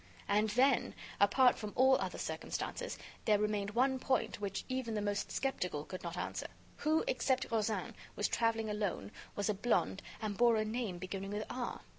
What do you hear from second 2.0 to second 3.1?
other circumstances,